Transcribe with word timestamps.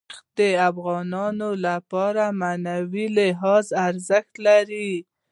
تاریخ 0.07 0.19
د 0.37 0.39
افغانانو 0.69 1.49
لپاره 1.67 2.23
په 2.29 2.35
معنوي 2.41 3.05
لحاظ 3.17 3.65
ارزښت 3.87 4.33
لري. 4.47 4.91